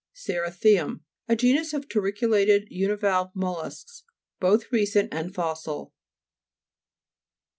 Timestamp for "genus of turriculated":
1.35-2.65